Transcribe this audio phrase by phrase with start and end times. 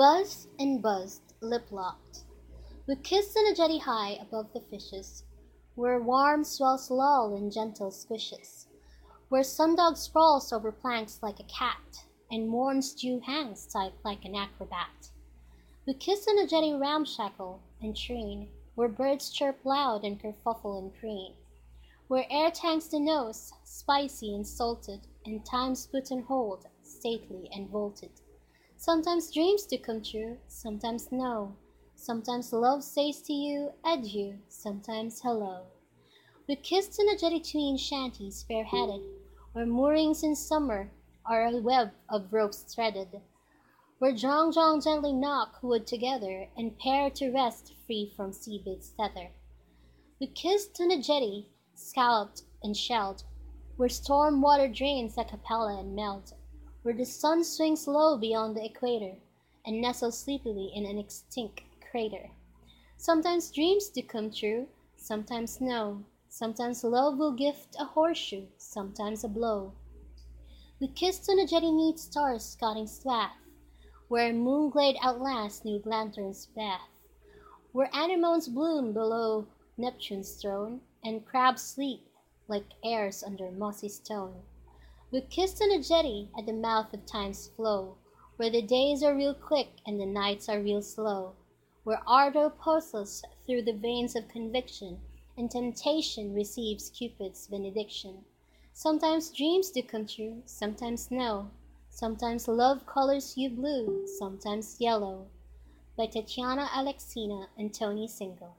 [0.00, 2.24] bussed and buzzed, lip locked.
[2.88, 5.24] We kissed in a jetty high above the fishes,
[5.74, 8.66] Where warm swells lull in gentle swishes,
[9.28, 14.34] Where sundog sprawls over planks like a cat, And morn's dew hangs tight like an
[14.34, 15.10] acrobat.
[15.86, 20.94] We kissed in a jetty ramshackle and treen, Where birds chirp loud and kerfuffle and
[20.94, 21.34] preen,
[22.08, 27.68] Where air tanks the nose, spicy and salted, And time's put on hold, stately and
[27.68, 28.12] vaulted.
[28.82, 31.54] Sometimes dreams do come true, sometimes no.
[31.96, 35.64] Sometimes love says to you adieu, sometimes hello.
[36.48, 39.02] We kissed jetty tween shanties fair-headed,
[39.52, 40.90] Where moorings in summer
[41.26, 43.20] are a web of ropes threaded,
[43.98, 48.64] Where Jong Jong gently knock wood together And pair to rest free from sea
[48.96, 49.28] tether.
[50.18, 53.24] We kissed on a jetty, scalloped and shelled,
[53.76, 56.32] Where storm water drains a capella and melt,
[56.82, 59.16] Where the sun swings low beyond the equator,
[59.66, 62.30] And nestles sleepily in an extinct crater.
[62.96, 66.04] Sometimes dreams do come true, sometimes no.
[66.30, 69.72] Sometimes love will gift a horseshoe, sometimes a blow.
[70.80, 73.36] We kissed on a jetty neath stars scudding swath,
[74.08, 76.88] Where moonglade outlasts new lanterns' bath,
[77.72, 79.46] Where anemones bloom below
[79.76, 82.06] Neptune's throne, And crabs sleep
[82.48, 84.44] like heirs under mossy stone.
[85.12, 87.96] We kissed on a jetty at the mouth of time's flow,
[88.36, 91.34] Where the days are real quick and the nights are real slow,
[91.82, 95.00] Where ardor pulses through the veins of conviction,
[95.36, 98.24] And temptation receives Cupid's benediction.
[98.72, 101.50] Sometimes dreams do come true, sometimes no.
[101.88, 105.26] Sometimes love colors you blue, sometimes yellow.
[105.96, 108.54] By Tatiana Aleksina and Tony Single.